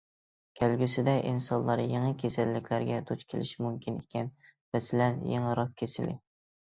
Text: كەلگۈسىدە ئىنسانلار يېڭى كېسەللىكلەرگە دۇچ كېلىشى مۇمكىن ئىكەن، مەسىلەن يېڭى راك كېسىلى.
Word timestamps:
كەلگۈسىدە 0.59 1.11
ئىنسانلار 1.31 1.83
يېڭى 1.83 2.15
كېسەللىكلەرگە 2.25 2.97
دۇچ 3.11 3.23
كېلىشى 3.35 3.63
مۇمكىن 3.67 4.01
ئىكەن، 4.01 4.33
مەسىلەن 4.77 5.25
يېڭى 5.35 5.57
راك 5.61 5.77
كېسىلى. 5.83 6.17